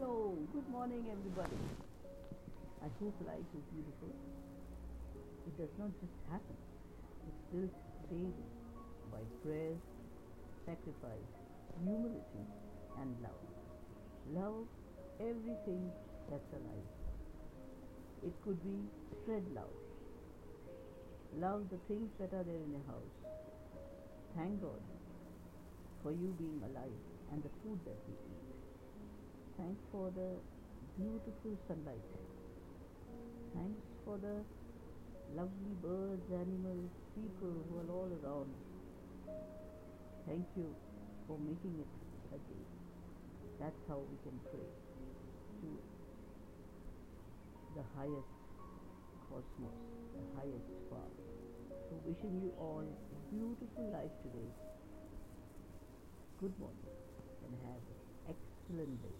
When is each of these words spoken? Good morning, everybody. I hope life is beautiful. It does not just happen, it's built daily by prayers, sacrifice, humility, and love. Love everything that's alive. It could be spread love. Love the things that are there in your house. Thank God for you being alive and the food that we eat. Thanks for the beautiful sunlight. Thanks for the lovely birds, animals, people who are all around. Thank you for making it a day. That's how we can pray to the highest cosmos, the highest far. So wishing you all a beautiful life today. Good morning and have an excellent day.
Good 0.00 0.66
morning, 0.72 1.04
everybody. 1.12 1.60
I 2.80 2.88
hope 2.98 3.12
life 3.26 3.50
is 3.52 3.64
beautiful. 3.68 4.08
It 5.46 5.58
does 5.60 5.68
not 5.78 5.90
just 6.00 6.16
happen, 6.32 6.56
it's 7.28 7.42
built 7.52 7.76
daily 8.08 8.48
by 9.12 9.20
prayers, 9.44 9.76
sacrifice, 10.64 11.28
humility, 11.76 12.48
and 12.98 13.14
love. 13.20 13.44
Love 14.32 14.64
everything 15.20 15.92
that's 16.30 16.48
alive. 16.56 16.88
It 18.24 18.32
could 18.42 18.56
be 18.64 18.80
spread 19.20 19.44
love. 19.54 19.76
Love 21.36 21.68
the 21.68 21.78
things 21.92 22.08
that 22.18 22.32
are 22.32 22.44
there 22.44 22.56
in 22.56 22.72
your 22.72 22.86
house. 22.88 23.16
Thank 24.34 24.62
God 24.62 24.80
for 26.02 26.10
you 26.10 26.34
being 26.40 26.62
alive 26.64 27.00
and 27.32 27.42
the 27.42 27.52
food 27.62 27.78
that 27.84 28.00
we 28.08 28.14
eat. 28.32 28.69
Thanks 29.60 29.84
for 29.92 30.08
the 30.16 30.40
beautiful 30.96 31.52
sunlight. 31.68 32.00
Thanks 33.52 33.84
for 34.06 34.16
the 34.16 34.40
lovely 35.36 35.76
birds, 35.84 36.24
animals, 36.32 36.88
people 37.12 37.52
who 37.68 37.74
are 37.84 37.92
all 37.92 38.08
around. 38.24 38.48
Thank 40.26 40.48
you 40.56 40.74
for 41.28 41.36
making 41.44 41.76
it 41.76 41.92
a 42.32 42.38
day. 42.48 42.64
That's 43.60 43.76
how 43.86 44.00
we 44.00 44.16
can 44.24 44.40
pray 44.48 44.64
to 44.64 45.68
the 47.76 47.84
highest 48.00 48.32
cosmos, 49.28 49.76
the 50.16 50.24
highest 50.40 50.72
far. 50.88 51.04
So 51.68 52.00
wishing 52.08 52.40
you 52.40 52.50
all 52.56 52.88
a 52.88 53.18
beautiful 53.28 53.92
life 53.92 54.16
today. 54.24 54.48
Good 56.40 56.58
morning 56.58 56.96
and 57.44 57.52
have 57.68 57.84
an 57.92 58.00
excellent 58.32 59.02
day. 59.02 59.19